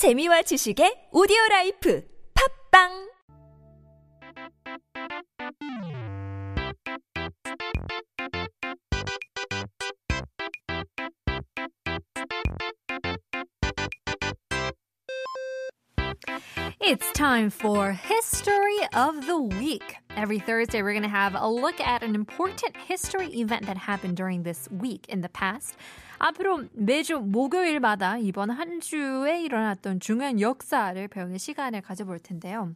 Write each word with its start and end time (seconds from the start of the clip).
재미와 0.00 0.40
지식의 0.48 1.12
오디오 1.12 1.36
라이프. 1.50 2.00
팝빵 2.32 3.09
It's 16.90 17.12
time 17.12 17.50
for 17.50 17.92
History 17.92 18.80
of 18.96 19.24
the 19.24 19.38
Week. 19.38 19.98
Every 20.16 20.40
Thursday, 20.40 20.82
we're 20.82 20.90
going 20.90 21.04
to 21.04 21.08
have 21.08 21.36
a 21.36 21.48
look 21.48 21.80
at 21.80 22.02
an 22.02 22.16
important 22.16 22.76
history 22.76 23.28
event 23.28 23.66
that 23.66 23.78
happened 23.78 24.16
during 24.16 24.42
this 24.42 24.68
week 24.72 25.06
in 25.08 25.20
the 25.20 25.28
past. 25.28 25.76
앞으로 26.18 26.64
매주 26.72 27.20
목요일마다 27.20 28.18
이번 28.18 28.50
한 28.50 28.80
주에 28.80 29.40
일어났던 29.40 30.00
중요한 30.00 30.40
역사를 30.40 31.06
배우는 31.06 31.38
시간을 31.38 31.80
가져볼 31.80 32.18
텐데요. 32.18 32.74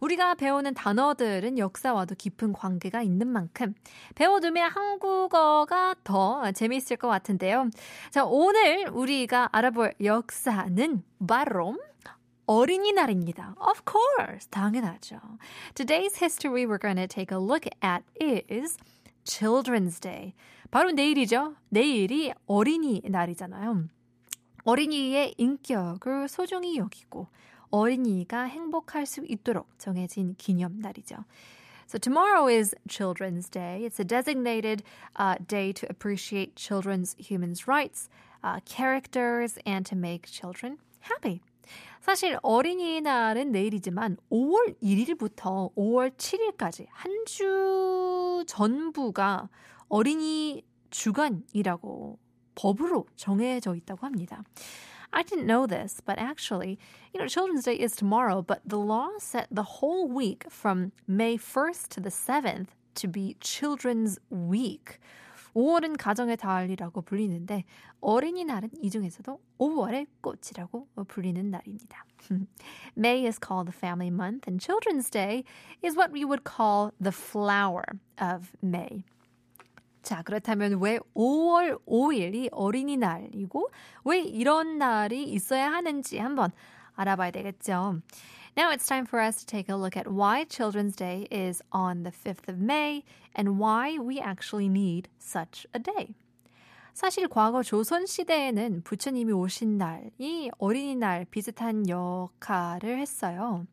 우리가 0.00 0.34
배우는 0.34 0.74
단어들은 0.74 1.56
역사와도 1.56 2.16
깊은 2.16 2.52
관계가 2.54 3.02
있는 3.02 3.28
만큼 3.28 3.74
배워두면 4.16 4.72
한국어가 4.72 5.94
더 6.02 6.50
재미있을 6.50 6.96
것 6.96 7.06
같은데요. 7.06 7.70
자, 8.10 8.24
오늘 8.24 8.88
우리가 8.88 9.50
알아볼 9.52 9.94
역사는 10.02 11.04
바로 11.28 11.76
어린이날입니다. 12.51 13.55
Of 13.59 13.81
course, 13.85 14.47
당연하죠. 14.49 15.19
Today's 15.75 16.17
history 16.17 16.65
we're 16.65 16.79
going 16.79 16.95
to 16.95 17.07
take 17.07 17.31
a 17.31 17.39
look 17.39 17.67
at 17.83 18.03
is 18.19 18.77
Children's 19.25 19.99
Day. 19.99 20.33
바로 20.71 20.91
내일이죠. 20.91 21.55
내일이 21.69 22.33
어린이날이잖아요. 22.45 23.89
어린이의 24.63 25.35
인격을 25.37 26.27
소중히 26.27 26.77
여기고 26.77 27.27
어린이가 27.69 28.43
행복할 28.43 29.05
수 29.05 29.25
있도록 29.25 29.77
정해진 29.77 30.35
기념날이죠. 30.37 31.25
So 31.87 31.97
tomorrow 31.97 32.47
is 32.47 32.75
Children's 32.89 33.49
Day. 33.49 33.85
It's 33.85 33.99
a 33.99 34.03
designated 34.03 34.83
uh, 35.15 35.35
day 35.47 35.71
to 35.71 35.87
appreciate 35.89 36.55
children's 36.55 37.15
human 37.17 37.55
rights, 37.65 38.09
uh, 38.43 38.59
characters, 38.65 39.57
and 39.65 39.85
to 39.85 39.95
make 39.95 40.27
children 40.27 40.79
happy. 40.99 41.41
사실 42.01 42.37
어린이날은 42.41 43.51
내일이지만 43.51 44.17
5월 44.31 44.79
1일부터 44.81 45.73
5월 45.75 46.11
7일까지 46.15 46.87
한 46.91 47.11
주 47.25 48.43
전부가 48.47 49.49
어린이 49.89 50.63
주간이라고 50.89 52.17
법으로 52.55 53.05
정해져 53.15 53.75
있다고 53.75 54.05
합니다. 54.05 54.43
I 55.11 55.23
didn't 55.23 55.45
know 55.45 55.67
this, 55.67 56.01
but 56.01 56.17
actually, 56.19 56.77
you 57.13 57.19
know, 57.19 57.27
Children's 57.27 57.63
Day 57.65 57.75
is 57.75 57.95
tomorrow, 57.95 58.41
but 58.41 58.61
the 58.65 58.77
law 58.79 59.09
set 59.19 59.47
the 59.51 59.79
whole 59.79 60.07
week 60.07 60.45
from 60.49 60.91
May 61.07 61.37
1st 61.37 61.89
to 61.89 62.01
the 62.01 62.09
7th 62.09 62.67
to 62.95 63.07
be 63.07 63.35
Children's 63.39 64.19
Week. 64.29 64.99
5월은 65.54 65.96
가정의 65.98 66.36
달이라고 66.36 67.02
불리는데 67.02 67.64
어린이날은 68.00 68.70
이 68.80 68.90
중에서도 68.90 69.40
5월의 69.58 70.06
꽃이라고 70.20 70.88
불리는 71.08 71.50
날입니다. 71.50 72.04
May 72.96 73.26
is 73.26 73.38
called 73.38 73.70
the 73.70 73.76
family 73.76 74.08
month 74.08 74.48
and 74.48 74.64
Children's 74.64 75.10
Day 75.10 75.44
is 75.84 75.96
what 75.96 76.12
we 76.12 76.24
would 76.24 76.44
call 76.44 76.92
the 77.00 77.12
flower 77.12 77.84
of 78.20 78.50
May. 78.62 79.04
자, 80.02 80.22
그렇다면 80.22 80.80
왜 80.80 80.98
5월 81.14 81.80
5일이 81.86 82.48
어린이날이고 82.50 83.70
왜 84.04 84.20
이런 84.20 84.78
날이 84.78 85.22
있어야 85.24 85.70
하는지 85.70 86.18
한번 86.18 86.50
알아봐야 86.94 87.30
되겠죠. 87.30 88.00
Now 88.55 88.71
it's 88.71 88.87
time 88.87 89.05
for 89.05 89.19
us 89.19 89.37
to 89.37 89.45
take 89.45 89.69
a 89.69 89.75
look 89.75 89.95
at 89.95 90.07
why 90.07 90.43
Children's 90.45 90.95
Day 90.95 91.27
is 91.29 91.61
on 91.71 92.03
the 92.03 92.11
5th 92.11 92.49
of 92.49 92.59
May 92.59 93.03
and 93.35 93.59
why 93.59 93.99
we 93.99 94.19
actually 94.19 94.67
need 94.67 95.09
such 95.19 95.67
a 95.73 95.79
day. 95.79 96.15
사실 96.95 97.27
과거 97.27 97.61
조선 97.61 98.07
시대에는 98.07 98.81
부처님이 98.83 99.31
오신 99.31 99.77
날이 99.77 100.49
어린이날 100.57 101.25
비슷한 101.29 101.87
역할을 101.87 102.97
했어요. 102.97 103.67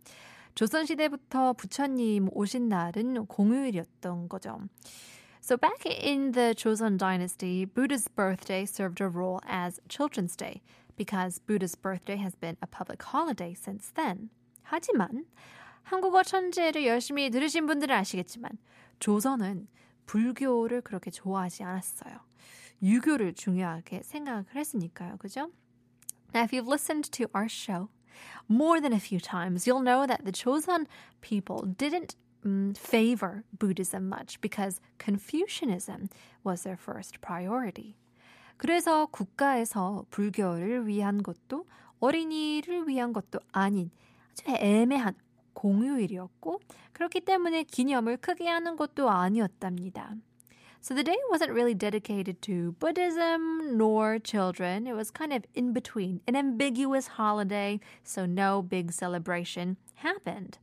조선 0.55 0.85
시대부터 0.85 1.55
부처님 1.55 2.29
오신 2.33 2.69
날은 2.69 3.25
공휴일이었던 3.27 4.29
거죠. 4.29 4.61
So 5.41 5.57
back 5.57 5.87
in 5.87 6.33
the 6.33 6.55
Joseon 6.55 6.99
dynasty, 6.99 7.65
Buddha's 7.65 8.09
birthday 8.09 8.67
served 8.67 9.01
a 9.01 9.09
role 9.09 9.41
as 9.49 9.81
Children's 9.89 10.37
Day 10.37 10.61
because 10.97 11.39
Buddha's 11.39 11.75
birthday 11.75 12.17
has 12.17 12.35
been 12.35 12.57
a 12.63 12.67
public 12.67 13.03
holiday 13.03 13.55
since 13.55 13.91
then. 13.95 14.29
하지만 14.70 15.26
한국어 15.82 16.22
천재를 16.22 16.86
열심히 16.86 17.32
들으신 17.32 17.66
분들은 17.66 17.96
아시겠지만 17.96 18.52
조선은 19.00 19.68
불교를 20.06 20.82
그렇게 20.82 21.10
좋아하지 21.10 21.64
않았어요. 21.64 22.20
유교를 22.84 23.34
중요하게 23.34 24.04
생각을 24.04 24.46
했으니까요. 24.54 25.18
그죠? 25.18 25.52
Now 26.34 26.44
if 26.44 26.54
you've 26.54 26.68
listened 26.68 27.10
to 27.12 27.26
our 27.34 27.50
show 27.50 27.90
more 28.48 28.80
than 28.80 28.94
a 28.94 29.00
few 29.00 29.20
times, 29.20 29.66
you'll 29.66 29.82
know 29.82 30.06
that 30.06 30.24
the 30.24 30.32
Joseon 30.32 30.86
people 31.22 31.66
didn't 31.66 32.16
um, 32.46 32.74
favor 32.76 33.44
Buddhism 33.58 34.08
much 34.08 34.40
because 34.42 34.80
Confucianism 35.00 36.10
was 36.44 36.62
their 36.62 36.78
first 36.78 37.20
priority. 37.22 37.96
그래서 38.58 39.08
국가에서 39.08 40.06
불교를 40.12 40.86
위한 40.86 41.24
것도 41.24 41.66
어린이를 42.00 42.88
위한 42.88 43.14
것도 43.14 43.40
아닌 43.52 43.90
아주 44.40 44.44
애매한 44.48 45.16
공휴일이었고 45.54 46.60
그렇기 46.94 47.22
때문에 47.22 47.64
기념을 47.64 48.18
크게 48.18 48.48
하는 48.48 48.76
것도 48.76 49.10
아니었답니다. 49.10 50.16
So 50.82 50.96
the 50.96 51.04
day 51.04 51.18
wasn't 51.30 51.52
really 51.52 51.76
dedicated 51.76 52.42
to 52.44 52.74
Buddhism 52.80 53.76
nor 53.76 54.18
children. 54.24 54.88
It 54.88 54.96
was 54.96 55.12
kind 55.12 55.34
of 55.34 55.44
in 55.54 55.74
between, 55.74 56.22
an 56.26 56.38
ambiguous 56.38 57.20
holiday, 57.20 57.82
so 58.02 58.26
no 58.26 58.62
big 58.62 58.94
celebration 58.94 59.76
happened. 59.96 60.58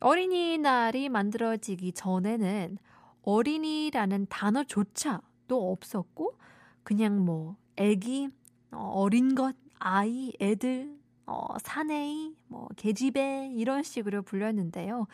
어린이날이 0.00 1.08
만들어지기 1.08 1.92
전에는 1.92 2.78
어린이라는 3.22 4.26
단어조차도 4.28 5.70
없었고 5.72 6.34
그냥 6.82 7.24
뭐 7.24 7.56
애기, 7.76 8.28
어린 8.72 9.36
것, 9.36 9.54
아이, 9.78 10.32
애들, 10.40 10.97
어, 11.28 11.58
사내이, 11.62 12.34
뭐 12.48 12.68
계집애 12.76 13.52
이런 13.54 13.82
식으로 13.82 14.22
불렸는데요. 14.22 15.06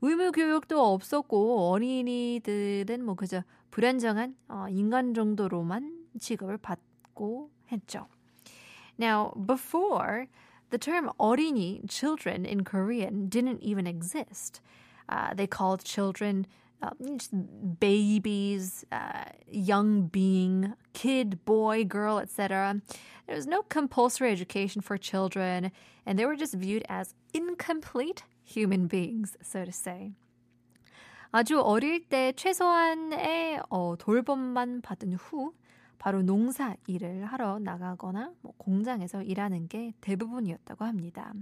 의무 0.00 0.32
교육도 0.32 0.82
없었고 0.82 1.70
어린이들은 1.70 3.04
뭐 3.04 3.14
그저 3.14 3.44
불안정한 3.70 4.34
어, 4.48 4.66
인간 4.70 5.12
정도로만 5.12 6.06
취급을 6.18 6.56
받고 6.56 7.50
했죠. 7.70 8.08
Now, 8.98 9.32
before 9.46 10.26
the 10.70 10.78
term 10.78 11.10
어린이, 11.18 11.82
children 11.88 12.46
in 12.46 12.64
Korean 12.64 13.28
didn't 13.28 13.62
even 13.62 13.86
exist. 13.86 14.62
Uh, 15.08 15.34
they 15.34 15.46
called 15.46 15.84
children 15.84 16.46
uh, 16.82 16.90
babies, 17.78 18.84
uh, 18.92 19.24
young 19.50 20.06
being, 20.06 20.74
kid, 20.92 21.44
boy, 21.44 21.84
girl, 21.84 22.18
etc. 22.18 22.80
There 23.26 23.36
was 23.36 23.46
no 23.46 23.62
compulsory 23.62 24.32
education 24.32 24.80
for 24.82 24.96
children, 24.96 25.72
and 26.06 26.18
they 26.18 26.26
were 26.26 26.36
just 26.36 26.54
viewed 26.54 26.84
as 26.88 27.14
incomplete 27.32 28.24
human 28.42 28.86
beings, 28.86 29.36
so 29.42 29.64
to 29.64 29.72
say. 29.72 30.12
아주 31.32 31.60
어릴 31.60 32.08
때 32.08 32.32
최소한의 32.32 33.60
어, 33.70 33.94
돌봄만 33.96 34.80
받은 34.82 35.12
후 35.12 35.52
바로 35.98 36.22
농사 36.22 36.74
일을 36.88 37.24
하러 37.26 37.60
나가거나 37.60 38.32
뭐 38.40 38.52
공장에서 38.58 39.22
일하는 39.22 39.68
게 39.68 39.92
대부분이었다고 40.00 40.84
합니다. 40.84 41.32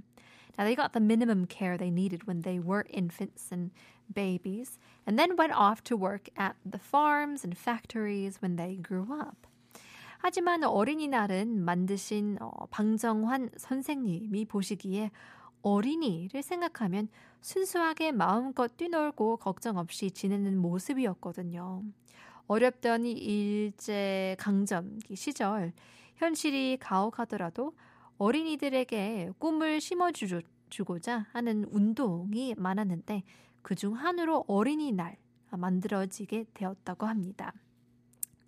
Now 0.56 0.65
they 0.65 0.74
got 0.74 0.92
the 0.92 1.00
minimum 1.00 1.47
care 1.47 1.77
they 1.77 1.91
needed 1.91 2.27
when 2.27 2.42
they 2.42 2.59
were 2.59 2.86
infants 2.91 3.50
and 3.50 3.71
babies, 4.12 4.78
and 5.06 5.18
then 5.18 5.36
went 5.36 5.53
off 5.53 5.83
to 5.84 5.97
work 5.97 6.28
at 6.36 6.56
the 6.65 6.78
farms 6.78 7.45
and 7.45 7.56
factories 7.56 8.41
when 8.41 8.56
they 8.56 8.77
grew 8.77 9.06
up. 9.12 9.47
하지만 10.18 10.65
어린이날은 10.65 11.65
만드신 11.65 12.39
어, 12.41 12.66
방정환 12.71 13.50
선생님이 13.56 14.47
보시기에 14.47 15.10
어린이를 15.62 16.42
생각하면 16.42 17.09
순수하게 17.41 18.12
마음껏 18.12 18.77
뛰놀고 18.77 19.36
걱정 19.36 19.78
없이 19.78 20.10
지내는 20.10 20.59
모습이었거든요. 20.59 21.84
어렵던 22.48 23.06
일제 23.06 24.34
강점기 24.39 25.15
시절 25.15 25.72
현실이 26.16 26.78
가혹하더라도 26.80 27.74
어린이들에게 28.17 29.32
꿈을 29.40 29.82
심어주고자 29.82 31.28
하는 31.32 31.66
운동이 31.72 32.55
많았는데 32.58 33.23
그중 33.61 33.96
한으로 33.96 34.46
어린이날 34.47 35.17
만들어지게 35.50 36.46
되었다고 36.53 37.05
합니다. 37.05 37.53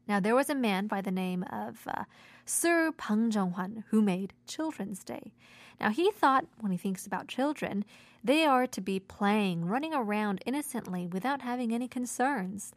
Now, 0.07 0.19
there 0.19 0.35
was 0.35 0.51
a 0.51 0.55
man 0.55 0.87
by 0.87 1.01
the 1.01 1.11
name 1.11 1.43
of 1.51 1.87
uh, 1.87 2.05
Sir 2.45 2.91
Bang 2.91 3.31
Jong-hwan 3.31 3.85
who 3.89 4.01
made 4.01 4.33
Children's 4.45 5.03
Day. 5.03 5.33
Now, 5.79 5.89
he 5.89 6.11
thought 6.11 6.45
when 6.59 6.71
he 6.71 6.77
thinks 6.77 7.07
about 7.07 7.27
children, 7.27 7.83
they 8.23 8.45
are 8.45 8.67
to 8.67 8.81
be 8.81 8.99
playing, 8.99 9.65
running 9.65 9.93
around 9.93 10.41
innocently 10.45 11.07
without 11.07 11.41
having 11.41 11.73
any 11.73 11.87
concerns. 11.87 12.71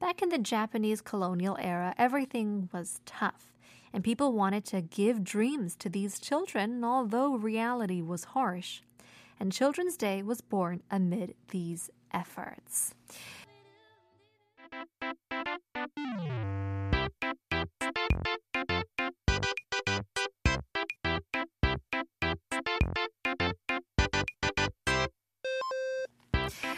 Back 0.00 0.22
in 0.22 0.28
the 0.28 0.38
Japanese 0.38 1.00
colonial 1.00 1.56
era, 1.60 1.94
everything 1.96 2.68
was 2.72 3.00
tough, 3.06 3.52
and 3.93 4.03
people 4.03 4.31
wanted 4.33 4.65
to 4.65 4.81
give 4.81 5.23
dreams 5.23 5.75
to 5.77 5.89
these 5.89 6.19
children, 6.19 6.83
although 6.83 7.35
reality 7.35 8.01
was 8.01 8.25
harsh. 8.25 8.81
And 9.39 9.51
Children's 9.51 9.97
Day 9.97 10.21
was 10.21 10.41
born 10.41 10.83
amid 10.91 11.35
these 11.49 11.89
efforts. 12.13 12.93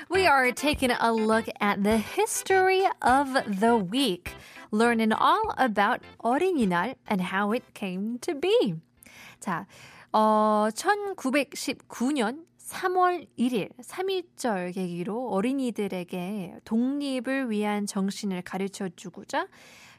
We 0.09 0.27
are 0.27 0.51
taking 0.51 0.91
a 0.91 1.11
look 1.11 1.45
at 1.59 1.83
the 1.83 1.97
history 1.97 2.85
of 3.01 3.59
the 3.59 3.75
week, 3.75 4.33
learning 4.73 5.13
all 5.13 5.53
about 5.57 6.01
어린이날 6.17 6.95
and 7.09 7.23
how 7.23 7.53
it 7.53 7.63
came 7.73 8.17
to 8.19 8.33
be. 8.39 8.73
자, 9.39 9.67
어, 10.11 10.67
1919년 10.73 12.45
3월 12.57 13.27
1일 13.37 13.69
3.1절 13.77 14.73
계기로 14.73 15.29
어린이들에게 15.29 16.59
독립을 16.65 17.49
위한 17.49 17.85
정신을 17.85 18.41
가르쳐 18.41 18.89
주고자 18.89 19.47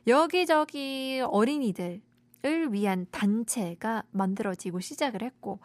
여기저기 0.07 1.21
어린이들을 1.25 2.73
위한 2.73 3.07
단체가 3.11 4.03
만들어지고 4.11 4.81
시작을 4.81 5.23
했고 5.23 5.61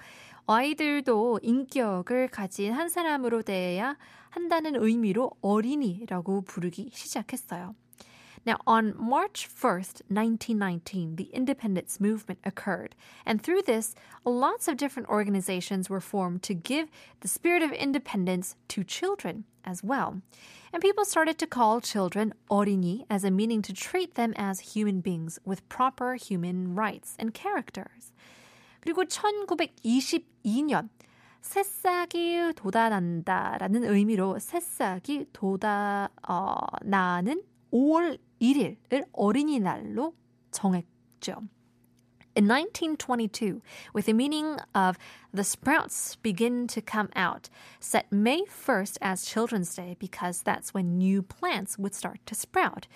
아이들도 0.46 1.40
인격을 1.42 2.30
가진 2.30 2.74
한 2.74 2.90
사람으로 2.90 3.44
대해야 3.44 3.98
한다는 4.30 4.76
의미로 4.76 5.32
어린이라고 5.42 6.42
부르기 6.42 6.90
시작했어요. 6.94 7.76
Now, 8.47 8.59
on 8.67 8.95
March 8.99 9.49
1st, 9.49 10.03
1919, 10.09 11.17
the 11.17 11.31
independence 11.33 11.99
movement 11.99 12.41
occurred. 12.45 12.95
And 13.25 13.41
through 13.41 13.63
this, 13.63 13.95
lots 14.25 14.69
of 14.69 14.77
different 14.77 15.09
organizations 15.09 15.89
were 15.89 16.01
formed 16.01 16.43
to 16.43 16.55
give 16.55 16.91
the 17.21 17.29
spirit 17.29 17.63
of 17.63 17.73
independence 17.73 18.57
to 18.69 18.85
children 18.85 19.45
as 19.65 19.83
well. 19.83 20.21
And 20.75 20.83
people 20.83 21.07
started 21.07 21.39
to 21.39 21.47
call 21.47 21.81
children 21.81 22.35
어린이 22.51 23.07
as 23.09 23.25
a 23.25 23.31
meaning 23.31 23.63
to 23.63 23.73
treat 23.73 24.15
them 24.15 24.35
as 24.37 24.75
human 24.75 25.01
beings 25.01 25.39
with 25.45 25.67
proper 25.71 26.17
human 26.17 26.75
rights 26.75 27.17
and 27.19 27.33
characters. 27.33 28.13
그리고 28.81 29.05
1922년 29.05 30.91
새싹이 31.41 32.53
돋아난다라는 32.57 33.85
의미로 33.85 34.39
새싹이 34.39 35.27
돋아 35.33 36.09
어, 36.29 36.57
나는 36.83 37.43
5월 37.73 38.19
1일을 38.42 39.06
어린이날로 39.12 40.14
정했죠. 40.52 41.44
In 42.36 42.48
1922, 42.48 43.62
with 43.94 44.06
the 44.06 44.14
meaning 44.14 44.60
of 44.74 44.98
the 45.34 45.44
sprouts 45.44 46.16
begin 46.22 46.68
to 46.68 46.82
come 46.82 47.10
out, 47.16 47.50
set 47.80 48.12
May 48.12 48.44
1st 48.44 48.98
as 49.02 49.26
Children's 49.26 49.76
Day 49.76 49.98
because 50.00 50.42
that's 50.44 50.74
when 50.74 50.98
new 50.98 51.22
plants 51.22 51.78
would 51.78 51.94
start 51.94 52.20
to 52.28 52.36
sprout. 52.36 52.88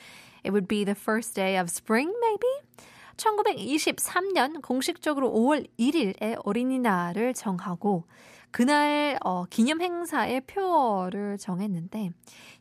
It 0.44 0.52
would 0.52 0.68
be 0.68 0.86
the 0.86 0.96
first 0.96 1.36
day 1.36 1.58
of 1.58 1.70
spring, 1.70 2.14
maybe? 2.22 2.88
1923년 3.18 4.62
공식적으로 4.62 5.30
5월 5.32 5.68
1일에 5.78 6.38
어린이날을 6.44 7.34
정하고 7.34 8.06
그날 8.52 9.18
어, 9.24 9.46
기념 9.50 9.82
행사의 9.82 10.42
표어를 10.42 11.38
정했는데 11.38 12.12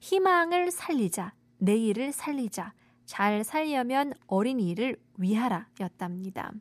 희망을 0.00 0.70
살리자, 0.70 1.32
내일을 1.62 2.10
살리자, 2.12 2.72
잘 3.04 3.44
살려면 3.44 4.14
어린이를 4.26 4.96
위하라 5.16 5.68
였답니다. 5.80 6.52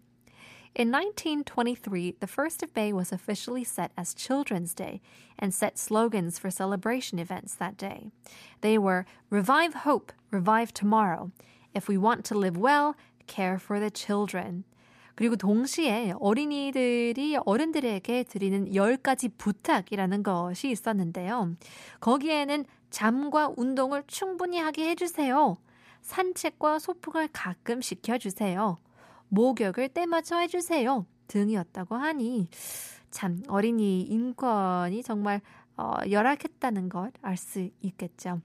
In 0.77 0.92
1923, 0.92 2.13
the 2.19 2.27
1st 2.27 2.63
of 2.63 2.71
May 2.75 2.94
was 2.94 3.12
officially 3.12 3.63
set 3.63 3.92
as 3.98 4.13
Children's 4.13 4.74
Day 4.74 5.01
and 5.42 5.53
set 5.53 5.77
slogans 5.77 6.39
for 6.39 6.50
celebration 6.50 7.19
events 7.19 7.56
that 7.56 7.77
day. 7.77 8.12
They 8.62 8.77
were 8.77 9.06
Revive 9.30 9.83
Hope, 9.83 10.13
Revive 10.31 10.71
Tomorrow. 10.71 11.31
If 11.74 11.89
we 11.89 11.97
want 11.97 12.24
to 12.25 12.38
live 12.38 12.56
well, 12.56 12.95
care 13.27 13.57
for 13.57 13.80
the 13.80 13.92
children. 13.92 14.63
그리고 15.15 15.36
동시에 15.36 16.13
어린이들이 16.19 17.38
어른들에게 17.45 18.24
드리는 18.24 18.71
10가지 18.71 19.30
부탁이라는 19.38 20.24
것이 20.24 20.69
있었는데요. 20.69 21.56
거기에는 22.00 22.65
잠과 22.92 23.54
운동을 23.58 24.04
충분히 24.06 24.60
하게 24.60 24.90
해주세요. 24.90 25.58
산책과 26.02 26.80
소풍을 26.80 27.30
가끔 27.34 27.82
시켜주세요. 27.82 28.78
목욕을 29.30 29.90
때맞춰 29.90 30.38
해주세요. 30.38 31.06
등이었다고 31.28 31.96
하니 31.96 32.50
참 33.10 33.42
어린이 33.48 34.02
인권이 34.04 35.04
정말 35.04 35.42
어, 35.78 35.96
열악했다는 36.10 36.90
걸 36.90 37.12
알 37.24 37.38
수 37.38 37.70
있겠죠. 37.82 38.42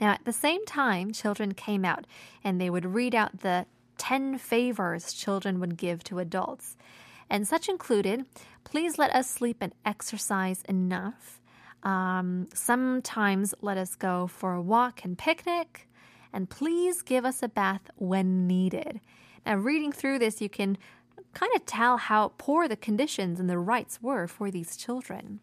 Now, 0.00 0.10
at 0.10 0.24
the 0.24 0.32
same 0.32 0.64
time, 0.66 1.12
children 1.12 1.54
came 1.54 1.84
out 1.84 2.06
and 2.44 2.60
they 2.60 2.68
would 2.68 2.84
read 2.94 3.14
out 3.14 3.40
the 3.40 3.64
10 3.96 4.38
favors 4.38 5.12
children 5.14 5.60
would 5.60 5.76
give 5.76 6.02
to 6.04 6.18
adults. 6.18 6.76
And 7.30 7.46
such 7.48 7.68
included 7.68 8.26
please 8.64 8.98
let 8.98 9.14
us 9.14 9.30
sleep 9.30 9.58
and 9.62 9.72
exercise 9.84 10.62
enough. 10.68 11.40
Um, 11.84 12.48
sometimes 12.54 13.54
let 13.60 13.76
us 13.76 13.94
go 13.94 14.26
for 14.26 14.54
a 14.54 14.62
walk 14.62 15.04
and 15.04 15.16
picnic. 15.16 15.88
And 16.32 16.50
please 16.50 17.02
give 17.02 17.24
us 17.24 17.42
a 17.42 17.48
bath 17.48 17.90
when 17.96 18.46
needed. 18.46 19.00
Now, 19.46 19.56
reading 19.56 19.92
through 19.92 20.18
this, 20.18 20.40
you 20.40 20.48
can 20.48 20.76
kind 21.32 21.52
of 21.54 21.64
tell 21.66 21.96
how 21.96 22.32
poor 22.38 22.66
the 22.66 22.76
conditions 22.76 23.38
and 23.38 23.48
the 23.48 23.58
rights 23.58 24.00
were 24.02 24.26
for 24.26 24.50
these 24.50 24.76
children. 24.76 25.40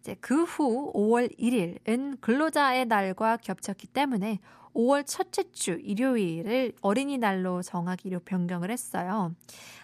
이제 0.00 0.14
그후 0.20 0.92
5월 0.94 1.36
1일은 1.38 2.20
근로자의 2.20 2.86
날과 2.86 3.38
겹쳤기 3.38 3.88
때문에 3.88 4.38
5월 4.74 5.04
첫째 5.06 5.50
주 5.52 5.72
일요일을 5.72 6.72
어린이날로 6.80 7.62
정하기로 7.62 8.20
변경을 8.20 8.70
했어요. 8.70 9.34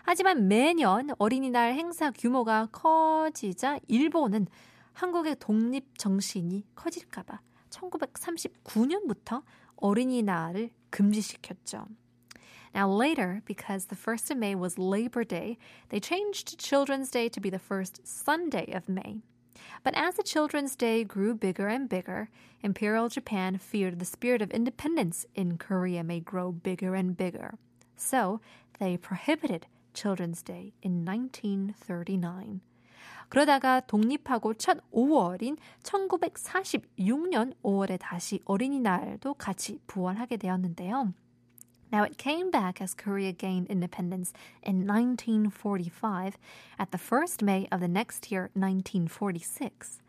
하지만 0.05 0.49
매년 0.49 1.11
어린이날 1.19 1.75
행사 1.75 2.11
규모가 2.11 2.69
커지자 2.71 3.81
일본은 3.89 4.47
한국의 4.94 5.38
독립 5.40 5.98
정신이 5.98 6.66
커질까봐 6.76 7.40
1939년부터 7.70 9.44
어린이날을 9.76 10.72
금지시켰죠. 10.90 11.88
Now, 12.74 12.88
later, 12.88 13.42
because 13.46 13.88
the 13.88 13.96
1st 13.96 14.32
of 14.32 14.38
May 14.38 14.56
was 14.56 14.78
Labor 14.78 15.24
Day, 15.24 15.58
they 15.90 16.00
changed 16.00 16.60
Children's 16.60 17.10
Day 17.10 17.30
to 17.30 17.40
be 17.40 17.50
the 17.50 17.60
first 17.60 18.06
Sunday 18.06 18.72
of 18.74 18.88
May. 18.88 19.22
But 19.84 19.96
as 19.96 20.16
the 20.16 20.24
Children's 20.24 20.76
Day 20.76 21.04
grew 21.04 21.34
bigger 21.34 21.68
and 21.68 21.90
bigger, 21.90 22.30
Imperial 22.62 23.10
Japan 23.10 23.58
feared 23.58 24.00
the 24.00 24.06
spirit 24.06 24.42
of 24.42 24.52
independence 24.52 25.26
in 25.34 25.58
Korea 25.58 26.04
may 26.04 26.20
grow 26.20 26.52
bigger 26.52 26.94
and 26.96 27.16
bigger. 27.16 27.58
So 27.96 28.42
they 28.80 28.98
prohibited 28.98 29.68
Children's 29.94 30.44
Day 30.44 30.74
in 30.82 31.04
1939. 31.06 32.62
그러다가 33.29 33.81
독립하고 33.81 34.55
첫 34.55 34.79
5월인 34.93 35.57
1946년 35.83 37.55
5월에 37.63 37.99
다시 38.01 38.41
어린이날도 38.45 39.35
같이 39.35 39.79
부활하게 39.87 40.37
되었는데요. 40.37 41.13
Now, 41.93 42.05
it 42.05 42.17
came 42.17 42.51
back 42.51 42.81
as 42.81 42.95
Korea 42.95 43.33
gained 43.33 43.69
independence 43.71 44.33
in 44.63 44.87
1945 44.87 46.33
at 46.79 46.91
the 46.91 46.99
first 46.99 47.45
May 47.45 47.69
of 47.71 47.81
the 47.81 47.89
next 47.89 48.33
year, 48.33 48.49
1946. 48.55 50.01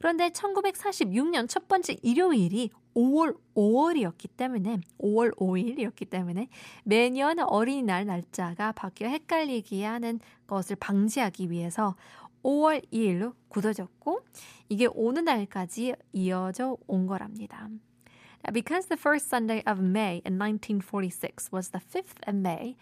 그런데 0.00 0.30
1946년 0.30 1.48
첫 1.48 1.68
번째 1.68 1.96
일요일이 2.02 2.70
5월 2.96 3.36
5월이었기 3.54 4.30
때문에 4.36 4.78
5월 4.98 5.36
5일이었기 5.36 6.08
때문에 6.08 6.48
매년 6.84 7.38
어린이날 7.38 8.06
날짜가 8.06 8.72
바뀌어 8.72 9.08
헷갈리게 9.08 9.84
하는 9.84 10.18
것을 10.46 10.76
방지하기 10.76 11.50
위해서 11.50 11.94
5월 12.43 12.85
2일로 12.91 13.33
굳어졌고 13.49 14.21
이게 14.69 14.87
오는 14.93 15.25
날까지 15.25 15.95
이어져 16.13 16.77
온 16.87 17.07
거랍니다. 17.07 17.69
Because 18.53 18.87
the 18.87 18.97
first 18.97 19.27
Sunday 19.27 19.63
of 19.65 19.81
May 19.81 20.21
in 20.23 20.37
1946 20.37 21.51
was 21.51 21.69
the 21.69 21.81
5th 21.81 22.21
of 22.27 22.35
May, 22.35 22.77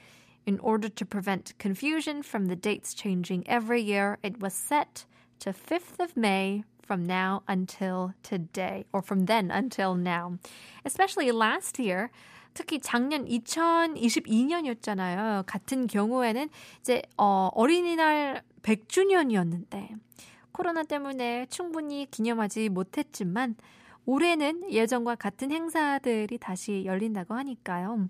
in 0.46 0.60
order 0.60 0.90
to 0.90 1.06
prevent 1.06 1.58
confusion 1.58 2.22
from 2.22 2.48
the 2.48 2.58
dates 2.58 2.94
changing 2.94 3.48
every 3.48 3.82
year, 3.82 4.20
it 4.24 4.42
was 4.42 4.54
set 4.54 5.06
to 5.40 5.54
5th 5.54 6.00
of 6.00 6.18
May 6.18 6.64
from 6.82 7.06
now 7.06 7.44
until 7.48 8.14
today, 8.24 8.84
or 8.92 9.02
from 9.02 9.26
then 9.26 9.50
until 9.50 9.96
now. 9.96 10.38
Especially 10.84 11.32
last 11.32 11.80
year, 11.80 12.12
특히 12.54 12.80
작년 12.80 13.26
2022년이었잖아요. 13.28 15.46
같은 15.46 15.88
경우에는 15.88 16.50
이제 16.82 17.02
어, 17.18 17.50
어린이날 17.54 18.44
100주년이었는데 18.69 19.99
코로나 20.53 20.83
때문에 20.83 21.47
충분히 21.47 22.07
기념하지 22.11 22.69
못했지만 22.69 23.57
올해는 24.05 24.71
예전과 24.71 25.15
같은 25.15 25.51
행사들이 25.51 26.39
다시 26.39 26.85
열린다고 26.85 27.35
하니까요. 27.35 28.09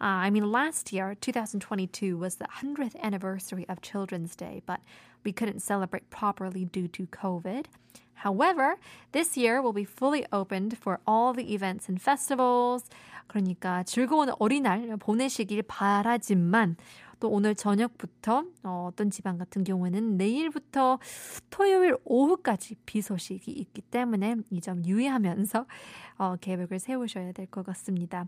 Uh, 0.00 0.26
I 0.26 0.30
mean, 0.30 0.50
last 0.50 0.92
year, 0.92 1.14
2022, 1.20 2.18
was 2.18 2.36
the 2.36 2.48
100th 2.48 2.96
anniversary 3.00 3.64
of 3.68 3.80
Children's 3.80 4.34
Day, 4.34 4.60
but 4.66 4.80
we 5.24 5.32
couldn't 5.32 5.60
celebrate 5.60 6.10
properly 6.10 6.64
due 6.64 6.88
to 6.88 7.06
COVID. 7.06 7.66
However, 8.14 8.76
this 9.12 9.36
year 9.36 9.62
will 9.62 9.72
be 9.72 9.84
fully 9.84 10.26
opened 10.32 10.76
for 10.78 11.00
all 11.06 11.32
the 11.32 11.54
events 11.54 11.88
and 11.88 12.00
festivals. 12.00 12.84
그러니까 13.28 13.84
즐거운 13.84 14.30
어린날 14.38 14.96
보내시길 14.98 15.62
바라지만 15.62 16.76
또 17.24 17.30
오늘 17.30 17.54
저녁부터 17.54 18.44
어, 18.64 18.88
어떤 18.92 19.08
지방 19.08 19.38
같은 19.38 19.64
경우에는 19.64 20.18
내일부터 20.18 20.98
토요일 21.48 21.96
오후까지 22.04 22.74
비 22.84 23.00
소식이 23.00 23.50
있기 23.50 23.80
때문에 23.80 24.36
이 24.50 24.60
점 24.60 24.84
유의하면서 24.84 25.64
어, 26.18 26.36
계획을 26.36 26.78
세우셔야 26.78 27.32
될 27.32 27.46
것 27.46 27.64
같습니다. 27.64 28.26